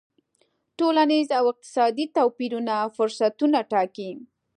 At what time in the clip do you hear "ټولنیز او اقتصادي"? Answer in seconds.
0.79-2.05